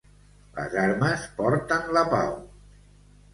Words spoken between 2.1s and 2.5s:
pau.